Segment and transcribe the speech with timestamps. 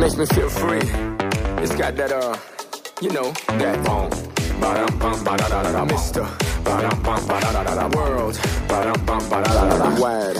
[0.00, 0.80] Makes me feel free.
[1.60, 2.34] It's got that, uh,
[3.02, 4.08] you know, that boom.
[4.58, 6.24] Ba-dum, bum, ba-da-da-da-da, Mr.
[6.64, 8.38] Ba-dum, bum, ba-da-da-da-da, world.
[8.66, 10.36] Ba-dum, bum, ba-da-da-da-da, word.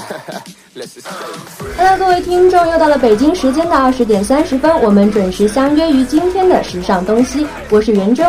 [0.75, 7.47] Let's just stay Hello，各位听众，又到了北京时间的二十点三十分，我们准时相约于今天的时尚东西。
[7.69, 8.25] 我是袁周。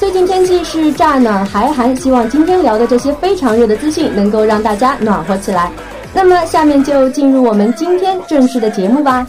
[0.00, 5.70] 最近天气是乍暖还寒，希望今天聊的这些非常热的资讯能够让大家暖和起来。
[6.12, 9.24] 那么，下面就进入我们今天正式的节目吧。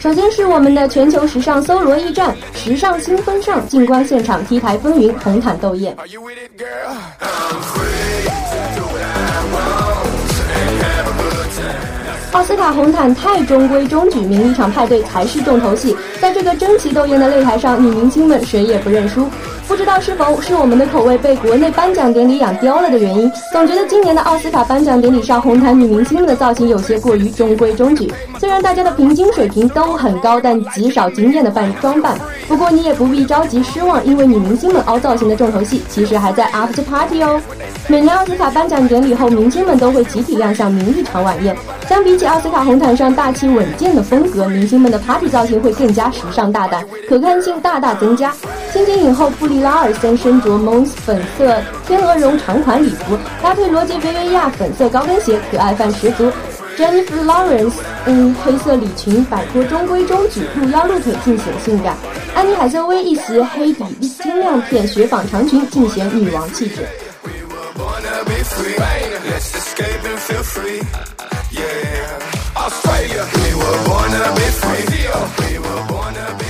[0.00, 5.96] 首先是我们的全球时尚搜罗驿站，时尚新风尚，静观现场 T 台风云，红毯斗艳。
[12.32, 15.96] 奥斯卡红毯太中规中矩，名利场派对才是重头戏。
[16.20, 19.26] 在这个争奇斗艳的擂台上，女明星们谁也不认输。
[19.66, 28.12] 不知道是否是我们的口味被国内颁奖典礼养刁了的原因，总觉得今年的奥斯卡颁奖典礼上，红毯女明星们的造型有些过于中规中矩。
[28.38, 32.18] 虽然大家的平均水平都很高，但极少惊艳的扮装扮。
[32.48, 37.38] 不过你也不必着急失望，因为女明星们凹造型的重头戏其实还在 After Party 哦。
[37.88, 41.54] 每年奥斯卡颁奖典礼后，明星们都会集体亮相名利场晚宴。
[41.86, 48.32] 相比起奥斯卡红毯上大气稳健的风格，明星们的 party 造型会更加时尚大胆，可看性大大增加。
[48.72, 56.30] 金影后布丽拉尔森身着 Mons 粉色天鹅绒长款礼服，搭配罗杰维维亚粉色高跟鞋，可爱范十足。
[56.78, 57.72] Jennifer Lawrence，
[58.06, 61.96] 嗯，黑色礼裙摆脱中规中矩，露腰露腿尽显性感。
[62.36, 66.86] 安妮海瑟薇一袭黑底金亮片雪纺长裙，尽显女王气质。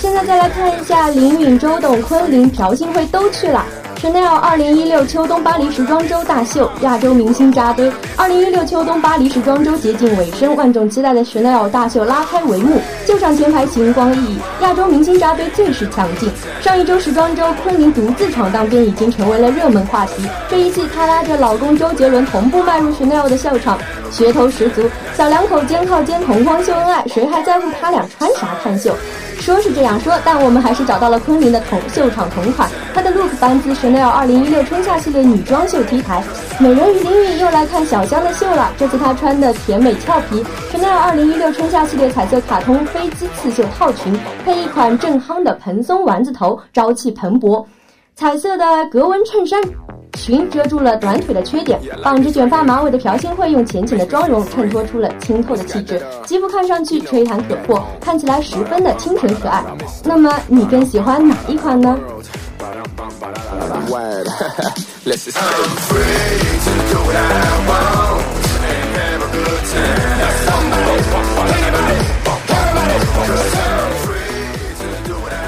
[0.03, 3.65] 现在再来看一下林允、周董、昆凌、朴信惠都去了。
[4.01, 7.91] Chanel 二零一六秋冬巴黎时装周大秀，亚洲明星扎堆。
[8.15, 16.31] 二零一六秋冬巴黎时装周接近尾声，万众期待的 Chanel 大秀拉开帷幕，秀场前排星光熠熠，亚洲明星扎堆最是抢镜。
[16.61, 20.23] 上一周时装周，昆凌独自闯荡便已经成为了热门话题。
[20.49, 23.77] 这一季，她拉着老公周杰伦同步迈入 Chanel 的秀场，
[24.13, 24.89] 噱头十足。
[25.17, 28.95] 小两口肩靠肩同框秀恩爱，谁还在乎他俩穿啥看秀？
[29.41, 36.23] 说是这样说，但我们还是找到了昆凌的同秀场同款，她的 look 搬自 Chanel 2016春夏系列女装秀 T 台。
[36.61, 47.65] 美人鱼林允又来看小香的秀了，这次她穿的甜美俏皮，Chanel 2016春夏系列彩色卡通飞机刺绣套裙，配一款正夯的蓬松丸子头，朝气蓬勃。
[48.15, 49.59] 彩色的格纹衬衫
[50.19, 59.65] 裙遮住了短腿的缺点，绑着卷发马尾的朴信惠用浅浅的妆容衬托出了清透的气质，肌肤看上去吹弹可破，看起来十分的清纯可爱。
[60.05, 61.99] 那么你更喜欢哪一款呢？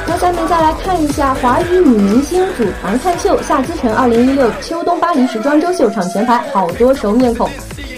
[0.07, 7.51] 那下面再来看一下华语女明星组团看秀夏姿成二零一六秋冬巴黎时装周秀场前排好多熟面孔。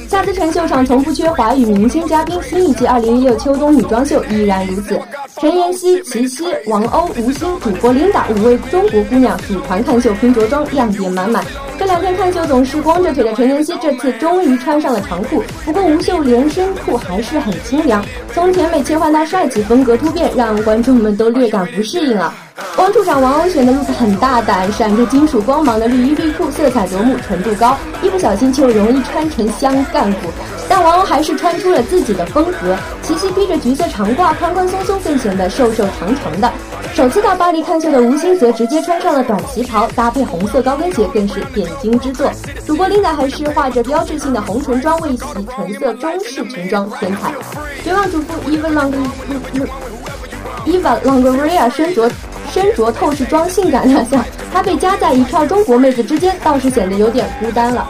[0.09, 4.99] 夏姿成秀场从不缺华语明星嘉宾新一季二零一六秋冬女装秀依然如此。
[5.41, 11.45] 陈妍希、齐溪、王鸥、吴昕、主播 Linda 五位中国姑娘组团看秀拼着装，亮点满满。
[11.79, 18.05] 这两天看秀总是光着腿的陈妍希，这次终于穿上了长裤，不过无袖连身裤还是很清凉。
[18.35, 22.35] 从甜美切换到帅气，风格突变，让观众们都略感不适应啊。
[22.77, 30.29] 汪处长王鸥选的 look 很大胆，闪着金属光芒的绿衣绿裤，色彩夺目，纯度高，一不小心就容易穿成香干部。
[30.75, 36.51] 但王鸥还是穿出了自己的风格，齐膝披着橘色长褂，宽宽松松，更显得瘦瘦长长的。
[36.95, 42.33] 首次到巴黎看秀的吴昕则直接穿上了短旗袍，搭配红色高跟鞋，更是点睛之作。
[42.67, 47.35] 主播 Linda 还是画着标志性的红唇妆，为其纯色中式裙装添彩。
[47.85, 48.95] 绝望主妇 Eva Long
[50.65, 52.11] Eva Longoria 身着
[52.51, 54.25] 身着透视装，性感亮相。
[54.51, 57.87] 她被夹在一票中国妹子之间，倒是显得有点孤单了。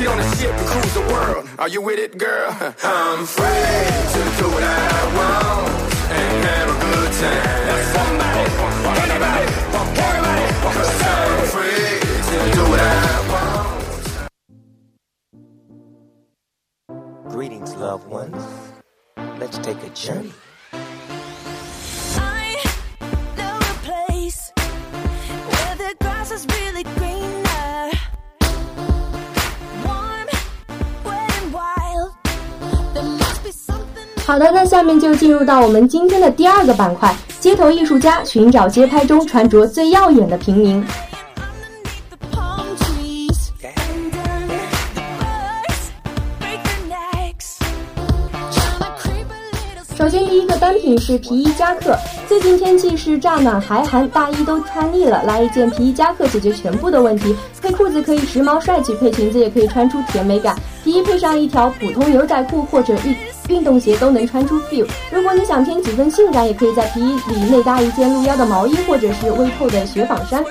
[0.00, 1.46] Get on the ship and cruise the world.
[1.58, 2.48] Are you with it, girl?
[2.82, 5.68] I'm free to do what I want
[6.10, 7.84] and have a good time.
[7.92, 8.48] Somebody,
[8.96, 9.44] anybody,
[10.00, 12.00] everybody, cause I'm free
[12.30, 12.88] to do what I
[16.88, 17.30] want.
[17.30, 18.42] Greetings, loved ones.
[19.38, 20.32] Let's take a journey.
[20.72, 22.64] I
[23.36, 27.49] know a place where the grass is really greener.
[34.30, 40.86] 好的，那下面就进入到我们今天的第二个板块——街头艺术家寻找街拍中穿着最耀眼的平民。
[50.90, 51.96] 女士皮衣夹克。
[52.28, 57.32] 最近天气是乍暖还寒，大衣都穿腻了，来一件皮衣夹克解决全部的问题。
[57.62, 60.58] 配裤子可以时髦帅气，配裙子也可以穿出甜美感。
[60.82, 63.14] 皮衣配上一条普通牛仔裤或者运
[63.56, 64.84] 运动鞋都能穿出 feel。
[65.12, 70.44] 如果你想添几分性感，也可以在皮衣里内搭一件露腰的毛衣或者是微透的雪纺衫。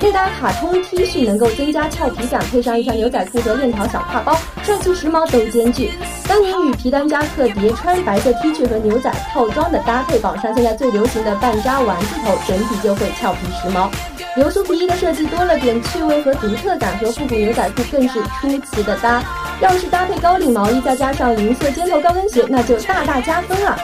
[0.00, 5.90] 内搭卡通 T 恤能够增加俏皮感，配上一条牛仔裤和链条小挎包，帅气时髦都兼具。
[6.26, 13.88] 当你与皮丹夹克叠穿白色 T 恤和牛仔套装的搭配，绑上现在最流行的半扎丸子头，整体就会俏皮时髦。
[14.36, 19.22] 流苏皮衣的设计多了点趣味和独特感，和复古牛仔裤更是出奇的搭。
[19.60, 23.76] 要是搭配高领毛衣，再加上银色尖头高跟鞋，那就大大加分了。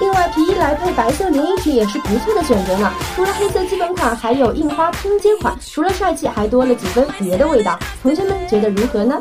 [0.00, 2.92] 另外，皮衣来配白色连衣裙也是不错的选择呢。
[3.14, 7.78] 除了黑色基本款，还有印花拼接款，除了帅气，还多了几分别的味道。
[8.02, 9.20] 同学们觉得如何呢？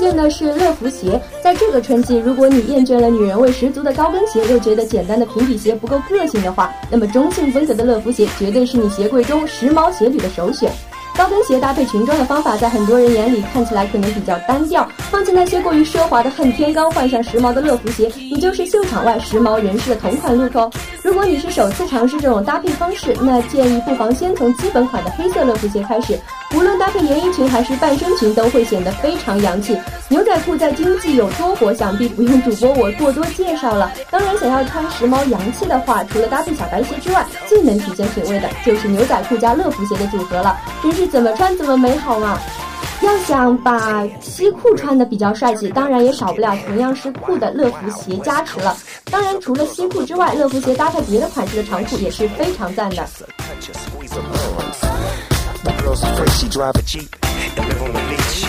[0.00, 1.20] 推荐的是乐福鞋。
[1.44, 10.72] 在这个春季，如果你厌倦了女人味十足的高跟鞋，又觉得简单的平底鞋不够个性的话，那么中性风格的乐福鞋绝对是你鞋柜中时髦鞋履的首选。
[11.18, 14.88] 高跟鞋搭配裙装的方法，在很多人眼里看起来可能比较单调。
[15.10, 20.70] 放弃那些过于奢华的恨天高，换上时髦的乐福鞋，你就是秀场外时髦人士的同款 look 哦。
[21.02, 26.18] 如果你是首次尝试这种搭配方式，那建议不妨先从基本款的黑色乐福鞋开始，
[26.54, 29.78] 无论搭配连衣裙还是半身裙，都会显得非常洋气。
[30.08, 33.92] 牛仔裤在经济有多火，想必不用主播我过多介绍了。
[34.10, 42.40] 当然，想要穿时髦洋气的话，除了搭配小白鞋之外，最能体现品味的就是牛仔裤加乐福鞋的组合了，真是怎么穿怎么美好啊！
[43.02, 48.76] 要想把西裤穿的比较帅气，当然也少不了同样是裤的乐福鞋加持了。
[49.10, 53.06] 当然，除了西裤之外，乐福鞋搭配别的款式的长裤也是非常赞的。
[56.00, 56.30] Touch a squeeze of buns.
[56.30, 57.16] My girl's afraid she drive a Jeep
[57.56, 58.44] and live on the beach.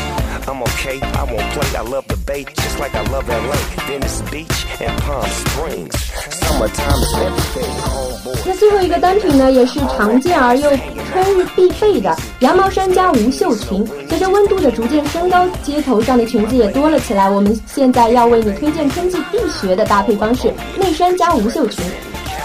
[0.47, 1.69] I'm okay, I won't play.
[1.77, 3.57] I love the bay just like I love LA.
[3.87, 5.93] Venice Beach and Palm Springs.
[6.31, 7.71] Summertime is everything.
[7.81, 8.37] Homeboy.
[8.45, 10.69] 那最后一个单品呢，也是常见而又
[11.11, 13.85] 春日必备的羊毛衫加无袖裙。
[14.09, 17.29] 随着温度的逐渐升高，街头上的裙子也多了起来。
[17.29, 21.85] 我们现在要为你推荐春季必学的搭配方式：内衫加无袖裙。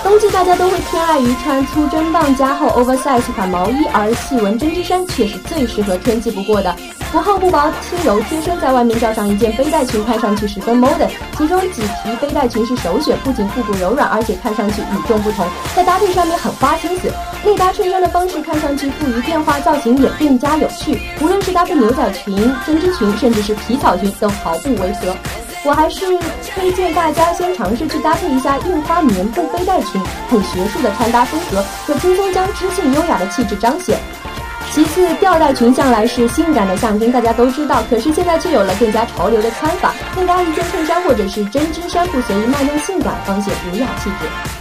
[0.02, 6.75] 冬季大家都会偏爱于穿粗针棒加厚 oversize 款毛衣，而细纹针织衫却是最适合春季不过的。
[7.12, 11.08] 不厚不薄，轻柔贴身，在外面罩上一件背带裙，看上去十分 modern。
[11.37, 17.11] 其中麂皮背带裙是首选，不仅复古柔软，而且看上去与众不同，在搭配上面很花心思。
[17.44, 21.00] 内搭衬衫的方式看上去富于变化，造型也更加有趣。
[21.20, 25.16] 无论是搭配牛仔裙、针织裙，甚至是皮草裙，都毫不违和。
[25.66, 26.06] 我还是
[26.49, 33.99] 推荐大家先尝试去搭配一下印花棉布背带裙，很学术的穿搭风格，可轻松将知性优雅的气质彰显。
[34.70, 37.82] 其次，吊带裙向来是性感的象征，大家都知道。
[37.90, 44.55] 可是现在却有了更加潮流的穿法，内搭一件衬衫或者是针织衫，不随意卖弄性感，方显儒雅气质。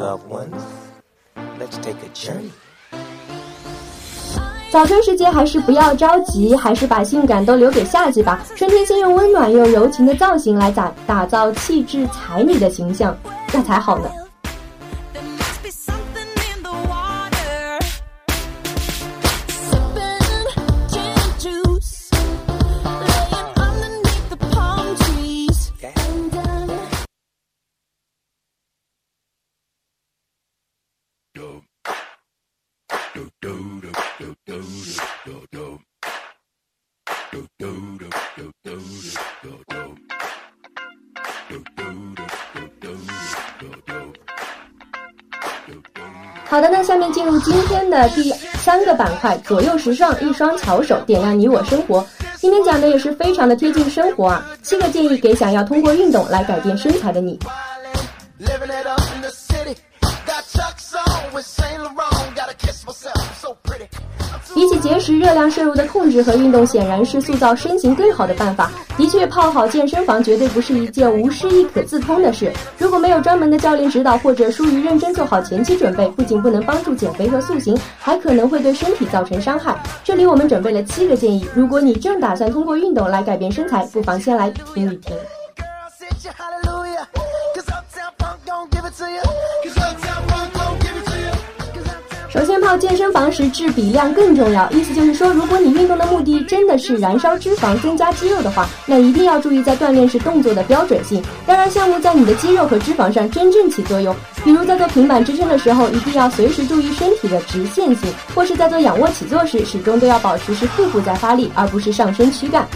[0.00, 0.62] Loved ones.
[1.58, 2.50] Let's take a journey.
[4.70, 8.40] 早春时节还是不要着急，还是把性感都留给夏季吧。
[8.56, 13.16] 春天先用温暖又柔情的造型来打打造气质才女的形象，
[13.52, 14.08] 那才好呢。
[46.60, 52.06] 好的，那下面进入今天的第三个板块——左右时尚，一双巧手点亮你我生活。
[52.36, 57.38] 今天讲的也是非常的贴近生活啊，七个建议给想要通过运动来改变身材的你。
[65.10, 68.70] 比起节食，热量摄入的控制和运动显然是塑造身形最好的办法。
[68.96, 72.52] 的确，泡好健身房绝对不是一件无师亦可自通的事。
[72.78, 79.76] 如果没有专门的教练指导，或者疏于认真做好前期准备，不仅不能帮助减肥和塑形，还可能会对身体造成伤害。
[80.04, 85.16] 这里我们准备了七个建议，如果你正打算通过运动来改变身材，不妨先来听一听。
[92.70, 104.14] 到，健身房时质比量更重要，意思就是说，如果你运动的目的真的是燃烧脂肪、增加肌肉的话，那一定要注意在锻炼时动作的标准性，要让项目在你的肌肉和脂肪上真正起作用。
[104.44, 112.68] 比如在做平板支撑的时候，一定要随时注意身体的直线性；或是在做仰卧起坐时，始终都要保持是腹部在发力，而不是上身躯干。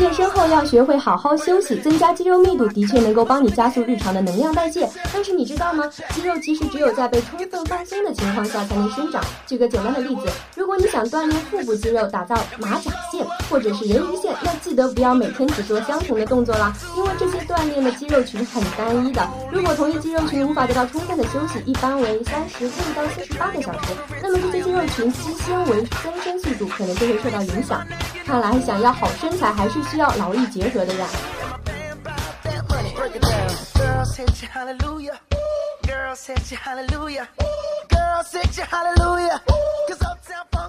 [0.00, 4.88] 健身后要学会好好休息，增加肌肉密度的确能够帮你加速日常的能量代谢。
[5.12, 5.84] 但是你知道吗？
[6.14, 9.22] 肌肉其实只有在被充分放松的情况下才能生长。
[9.46, 10.22] 举个简单的例子，
[10.56, 19.28] 如果你想锻炼腹部肌肉，打造马甲线或者是人鱼线，那记得不要每天只做相同的动作啦，因为这些锻炼的肌肉群很单一的。
[19.52, 23.92] 如果同一肌肉群无法得到充分的休息，一般为三十六到四十八个小时，
[24.22, 27.86] 那么这些肌肉群肌纤维增生速度可能就会受到影响。
[28.24, 31.06] 看来想要好身材，还是需要劳逸结合的呀。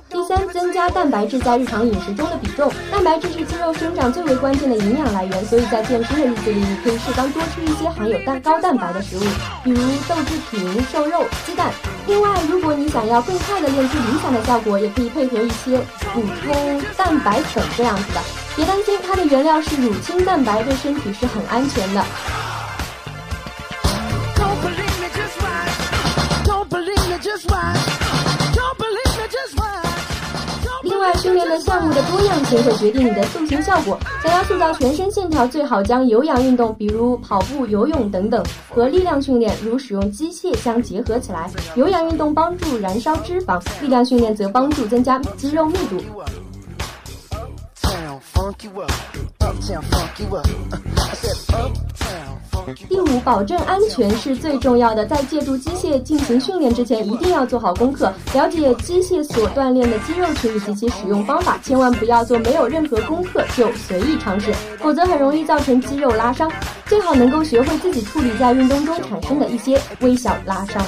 [0.10, 2.72] 第三，增加蛋白质在日常饮食中的比重。
[2.92, 9.22] 蛋白质是肌肉生长最为关键的营养来源，所以在健身的日子里，你可以适当多吃一些含有蛋高蛋白的食物，
[9.64, 11.72] 比如豆制品、瘦肉、鸡蛋。
[12.08, 15.78] 另外，如果你想要更快的练出理想的效果，也可以配合一些
[16.12, 18.20] 补充蛋白粉这样子的。
[18.56, 22.04] 别担心，它的原料是乳清蛋白，对身体是很安全的。
[30.84, 33.98] 另外，训练的项目的多样性会决定你的塑形效果。
[34.22, 41.50] 想要塑造全身线条，最好将有氧运动，比如跑步、游泳等等，和力量训练，如使用机械相结合起来。
[41.76, 46.04] 有氧运动帮助燃烧脂肪，力量训练则帮助增加肌肉密度。
[48.62, 48.68] 第
[53.00, 55.04] 五，保证安全是最重要的。
[55.08, 66.52] 在借助机械进行训练之前，一定要做好功课，了解机械所锻炼的肌肉群以及其使用方法，千万不要做没有任何功课就随意尝试，否则很容易造成肌肉拉伤。
[66.86, 70.86] 最好能够学会自己处理在运动中产生的一些微小拉伤。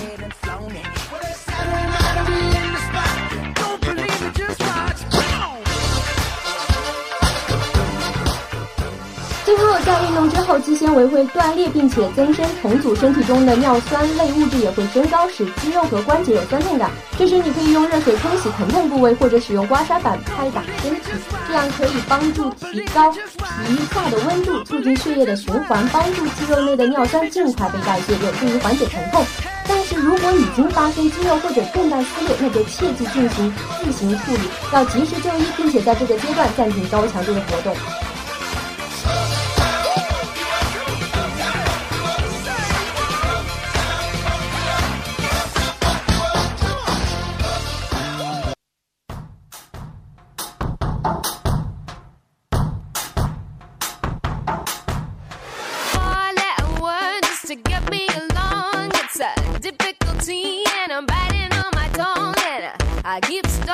[9.85, 16.89] 在运动之后，肌纤维会断裂并且增生重组，身体中的尿酸类物质也会升高，使肌肉和关节有酸痛感。
[17.17, 21.11] 这时，你可以用热水冲洗疼痛部位，或者使用刮痧板拍打身体，
[21.47, 23.19] 这样可以帮助提高皮
[23.93, 29.25] 下的温度，促进血液的循环，帮助肌肉内的尿酸尽快被代谢，有助于缓解疼痛。
[29.67, 34.39] 但是如果已经发生肌肉或者韧带撕裂，那就切记进行自行处理，
[34.71, 37.75] 要及时就医，并且在这个阶段暂停高强度的活动。
[63.03, 63.73] Geek，to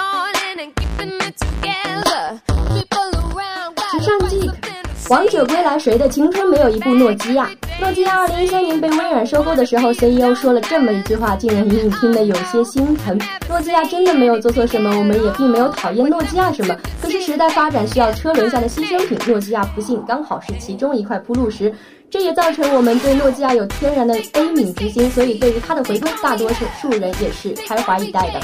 [5.07, 7.47] 王者归来，谁的青春没有一部诺基亚？
[7.79, 13.19] 诺基亚二零一三年被微软收购的时候，CEO 说了这么一句话，竟然隐隐听得有些心疼。
[13.47, 16.75] 诺基亚真的没有做错什么，我们也并没有讨厌诺基亚什么。
[16.99, 21.71] 可是时代发展需要车轮下的牺牲品，诺基亚不幸刚好是其中一块铺路石。
[22.09, 26.49] 这也造成我们对诺基亚有天然的悲悯之心，所以对于它的回归，大多
[26.81, 28.41] 数人也是开怀以待的。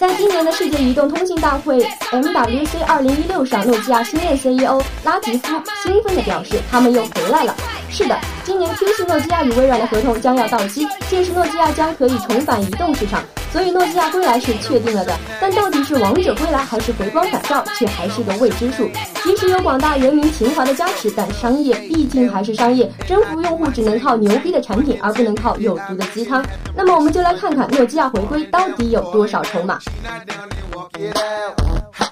[0.00, 1.78] 在今年的世界移动通信大会
[2.10, 5.48] MWC 2016上，诺基亚新任 CEO 拉吉夫
[5.82, 7.54] 兴奋地表示，他们又回来了。
[7.90, 13.20] 是的，今年 Q 系诺基亚与微软的合同将要到期，届时诺基亚将可以重返移动市场。
[13.52, 15.12] 所以诺基亚归来是确定了的。
[15.40, 18.88] 但到底是王者归来还是回光返照，却还是个未知数。
[19.24, 26.44] 即使有广大人民情怀的加持，但商业毕竟还是商业，征服用户只能靠牛逼的产品，而不能靠有毒的鸡汤。
[26.76, 29.80] 那么我们就来看看诺基亚回归到底有多少筹码。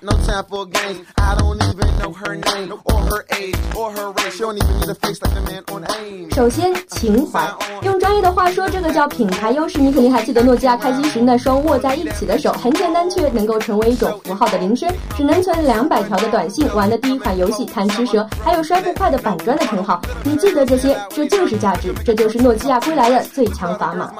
[0.09, 1.05] No time for games.
[1.19, 4.33] I don't even know her name or her age or her race.
[4.33, 6.35] She don't even need a face like the man on AIM.
[6.35, 7.47] 首先，情怀。
[7.83, 9.79] 用专业的话说，这个叫品牌优势。
[9.79, 14.91] 你肯定还记得诺基亚开机时那双握在一起的手，很简单，却能够成为一种符号的铃声。
[15.15, 20.01] 只能存两百条的短信，玩的第一款游戏贪吃蛇，还有摔不坏的板砖的称号。
[20.25, 24.11] 你记得这些，这就是价值，这就是诺基亚归来的最强砝码。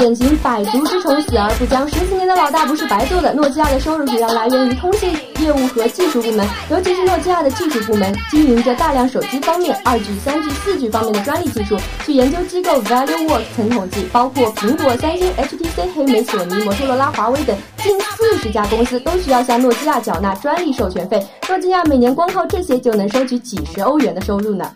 [0.00, 1.86] 典型百足之虫，死而不僵。
[1.86, 3.34] 十四年的老大不是白做的。
[3.34, 11.76] 诺基亚的收入主要来源于通信业务和技术部门，尤其是诺基亚的技术部门经营着大量手机方面、二 G、三 G、四 G 方面的专利技术。
[12.06, 21.22] 据研究机构 ValueWorks 曾统计，包括苹果、三星、HTC、黑莓、索尼、摩托罗拉、华为等近四十家公司都需要向诺基亚缴纳专利授权费。
[21.46, 24.72] 诺基亚每年光靠这些就能收取几十欧元的收入呢。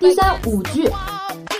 [0.00, 0.90] 第三，五 G。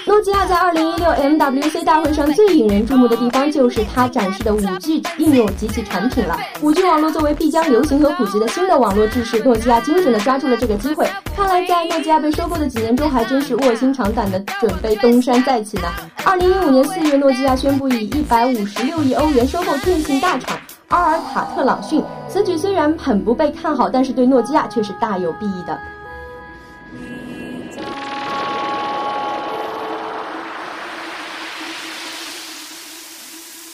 [0.06, 6.36] 诺基亚在2016 MWC 大会上最引人注目的地方，就是它展示的 5G 应用及其产品了。
[6.62, 11.08] 5G 网络作为必将流行和普及的新的网络制式，诺基亚精准的抓住了这个机会。
[11.36, 15.88] 看来在诺基亚被收购的几年中，还真是卧薪尝胆的准备东山再起呢。
[16.24, 20.58] 2015年4月，诺基亚宣布以156亿欧元收购电信大厂。
[20.88, 25.78] 阿尔塔特朗讯，此举虽然很不被看好，但是对诺基亚却是大有裨益的。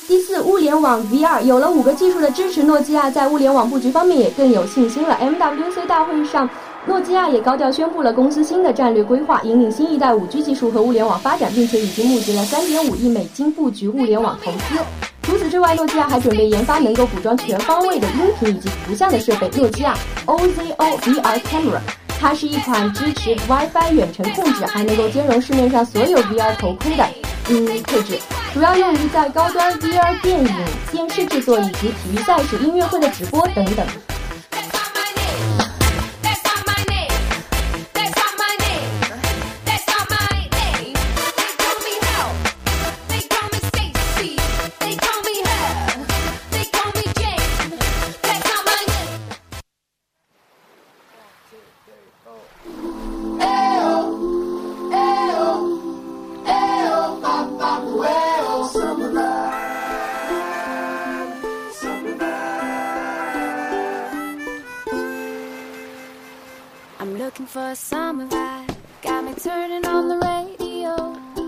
[0.09, 5.17] 第四，物联网 VR 有了五个技术的支持，诺基亚在物联网布局方面也更有信心了。
[5.21, 6.51] MWC 大会上，
[6.87, 15.14] 诺基亚也高调宣布了公司新的战略规划，引领新一代 5G 技术和物联网发展，并且已经募集了3.5亿美金布局物联网投资。
[15.35, 19.93] 除此之外，诺基亚还准备研发能够捕装全方位的音频以及图像的设备——诺基亚
[20.27, 21.81] OZO VR Camera。
[22.21, 27.05] 它是一款支持 WiFi 远程控制，还能够兼容市面上所有 VR 头盔的
[27.49, 28.17] 嗯配置，
[28.55, 30.49] 主要用于在高端 VR 电影、
[30.93, 33.85] 电视制作以及体育赛事、音乐会的直播等等。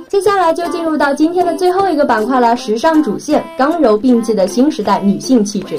[0.09, 5.79] 接下来就进入到今天的最后一个板块了——时尚主线，刚柔并济的新时代女性气质。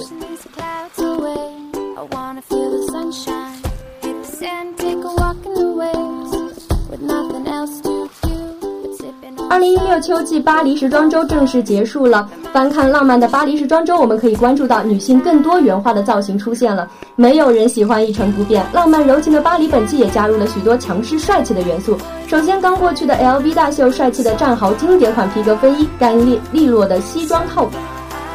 [9.57, 12.29] 二零一六秋季巴黎时装周正式结束了。
[12.53, 16.87] 翻看浪漫的巴黎时装周，我们可以关注到女性更多元化的造型出现了。
[17.15, 21.97] 没有人喜欢一成不变，浪漫柔情的巴黎本季也加入了许多强势帅气的元素。
[22.27, 27.67] 首先，刚过去的 LV 大秀，帅气的战壕经典款皮革风衣，干利利落的西装套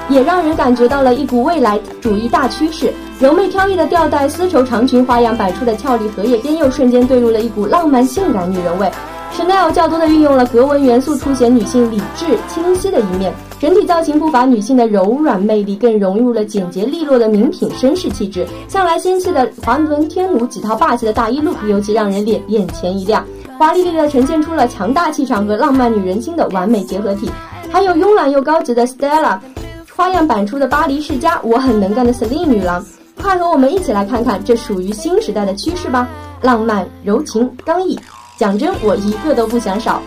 [0.08, 2.92] 也让人感觉到了一股未来主义大趋势。
[3.20, 8.90] 柔媚飘逸的吊带丝绸长裙，花样百出的俏丽荷叶边，又瞬间坠入了一股浪漫性感女人味。
[9.36, 13.32] Chanel 较多的运用了格纹元素，凸显女性理智清晰的一面。
[13.58, 18.46] 整体造型不乏女性的柔软魅力，更融入了简洁利落的名品绅士气质。
[18.68, 23.24] 向来仙气的华伦天奴几套霸气的大衣 look，尤其让人脸眼前一亮，
[23.58, 27.30] 华丽丽的呈现出了强大气场和浪漫女人心的完美结合体。
[27.70, 29.38] 还有慵懒又高级的 Stella，
[29.96, 32.84] 花样百出的巴黎世家，我很能干的 Celine 女郎。
[33.20, 36.08] 快和我们一起来看看这属于新时代的趋势吧！
[36.40, 37.96] 浪漫、柔情、刚毅，
[38.42, 40.02] 讲真，我一个都不想少。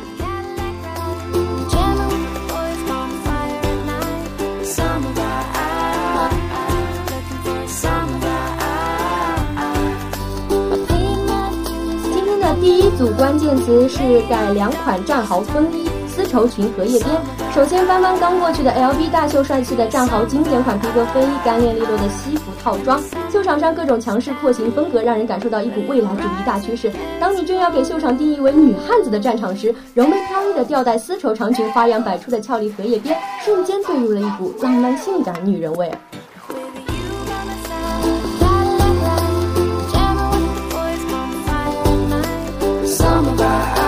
[12.12, 15.95] 今天的第一组关键词是改两款战壕风衣。
[16.16, 17.12] 丝绸裙荷叶边，
[17.54, 26.90] 首先翻翻刚过去的 LV 大秀，帅气的战壕经典款皮革风衣，干练利落的西服套装，秀场上各种强势廓形风格，让人感受到一股未来主义大趋势。
[27.20, 35.92] 当你正要给秀场定义为女汉子的战场时，柔媚飘逸的吊带丝绸长裙，花样百出的俏丽荷叶边，瞬间坠入了一股浪漫性感女人味。
[43.38, 43.85] 第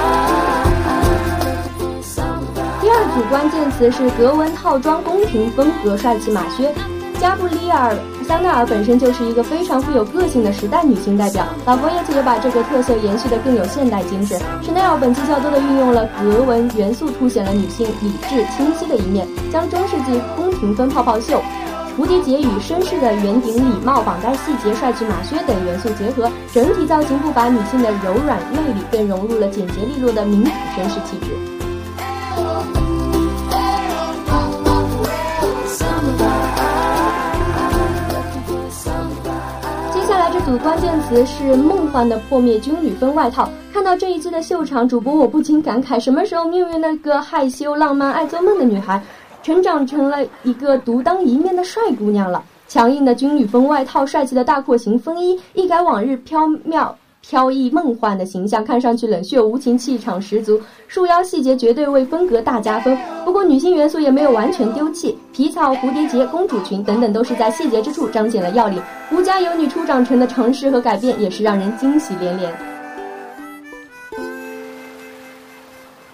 [3.17, 6.71] 组关键词是格纹套装、宫廷风格、帅气马靴。
[7.19, 7.95] 加布里尔·
[8.27, 14.39] 香奈儿本身就是一个非常富有个性的时代女性代表，老佛爷也把这个特色延续得更有现代精神。
[14.61, 21.41] Chanel 本期较多的运用了格纹元素，凸显了女性理智清晰的一面，将中世纪宫廷风泡泡袖。
[21.97, 31.56] 蝴蝶结与绅士的圆顶礼帽、绑带细节、帅气马靴等元素结合，整体造型不乏女性的柔软魅力，更融入了简洁利落的民主绅士气质。
[40.47, 43.49] 组关键词是梦幻的破灭军旅风外套。
[43.73, 49.03] 看到这一季的秀场，主播我不禁感慨：什么时候命运那个害羞、浪漫、爱做梦的女孩？
[49.43, 52.41] 成长成了一个独当一面的帅姑娘了。
[52.65, 56.93] 强硬的军旅风外套，帅气的大廓形风衣，一改往日飘渺、
[57.29, 60.61] 飘逸、梦幻的形象，看上去冷血无情，气场十足。
[60.87, 62.97] 束腰细节绝对为风格大加分。
[63.25, 68.81] 不过女性元素也没有完全丢弃，皮草、蝴蝶结、公主裙等等，都是在细节之处彰显了要领。
[69.11, 72.49] 吴家有女初长成的尝试和改变，也是让人惊喜连连。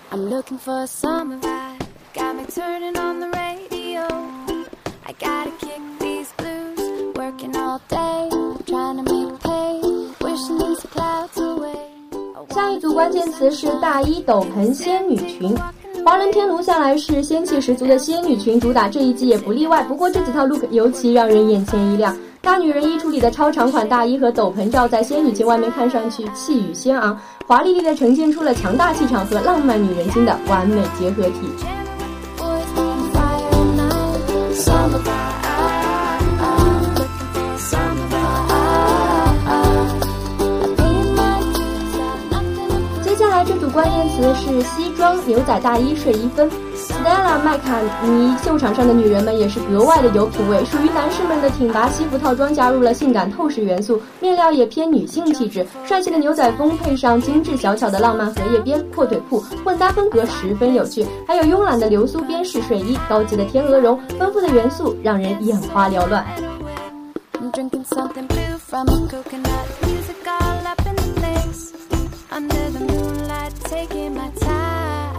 [0.09, 1.85] I'm looking for a summer vibe.
[2.15, 4.07] Got me turning on the radio.
[5.05, 5.51] I gotta
[12.63, 15.53] 下一组关键词是大衣、斗篷、仙女裙。
[16.05, 19.83] 华伦天奴向来是仙气十足的仙女裙主打，这一季也不例外。
[19.83, 22.15] 不过这几套 look 尤其让人眼前一亮。
[22.39, 31.82] 大女人衣橱里的超长款大衣和斗篷罩在仙女裙外面，看上去气宇轩昂，华丽丽的呈现出了强大气场和浪漫女人心的完美结合体。
[44.43, 46.49] 是西装、牛仔大衣、睡衣风。
[46.75, 55.65] Stella 麦卡尼秀场上的女人们也是格外的有品味，属于男士们的挺拔西服套装加入了性感透视元素，面料也偏女性气质。
[55.85, 61.05] 帅气的牛仔风配上精致小巧的浪漫荷叶边阔腿裤，混搭风格十分有趣。
[61.25, 66.25] 还有慵懒的流苏边式睡衣，高级的天鹅绒，丰富的元素让人眼花缭乱。
[67.39, 68.27] I'm drinking something
[68.57, 69.67] from coconut.
[69.85, 71.03] Music on the planet
[73.73, 75.09] taking my time.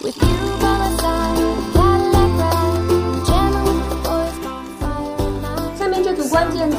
[0.00, 0.57] With you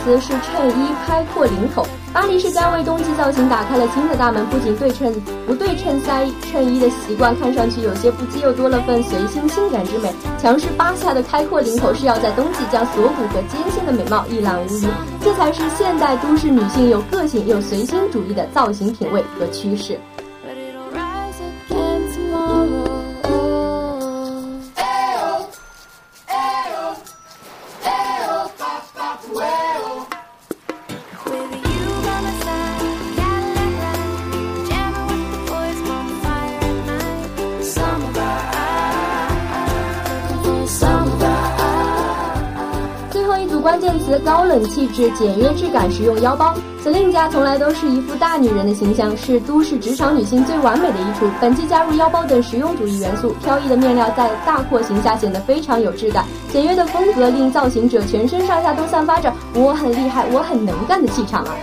[0.04, 1.86] 词是衬衣开阔领口。
[2.12, 5.14] 巴黎世家为冬季造型打开了新的大门，不仅对称
[5.46, 10.12] 不对称塞衬衣的习惯看上去有些不羁，又多了份随性性感之美。
[10.40, 14.88] 强势扒下的开阔领口是要在冬季将锁骨和肩线的美貌一览无余，
[15.22, 20.00] 这才是现代都市女性有个性又随心主义的造型品味和趋势。
[44.68, 46.54] 气质、简约质感、实用腰包。
[46.84, 51.30] Celine 家从来都是一副大女人的形象，是都市职场女性最完美的衣橱。
[51.42, 56.26] 本期加入腰包等实用主义元素，飘逸的面料在大廓形下显得非常有质感。
[56.52, 61.54] 简约的风格令造型者全身上下都散发着“我很厉害，我很能干”的气场啊！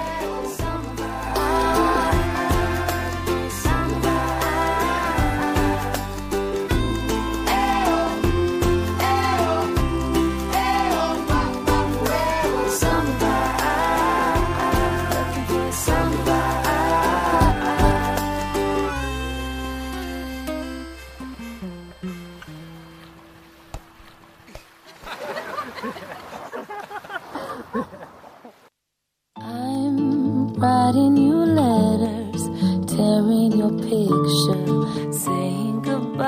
[35.10, 36.24] Saying goodbye.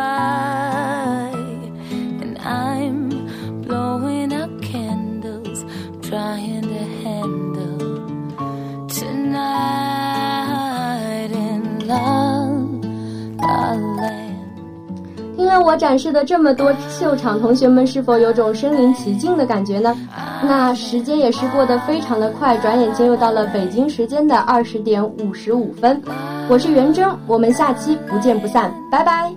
[2.21, 3.11] And I'm
[3.63, 5.65] blowing out candles,
[6.03, 8.07] trying to handle
[8.89, 9.69] tonight
[11.31, 12.81] in love,
[15.37, 19.97] 听了了我展示的这么多秀场，同学们是否有种身临其境的感觉呢？
[20.43, 26.01] 那时间也是过得非常的快，转眼间又到了北京时间的二十点五十五分。
[26.51, 29.31] 我是袁征，我们下期不见不散，拜拜。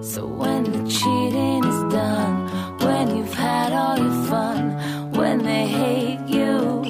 [0.00, 2.46] So when the cheating is done,
[2.78, 4.76] when you've had all your fun,
[5.14, 6.84] when they hate you,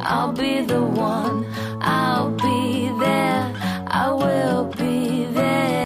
[0.00, 1.39] I'll be the one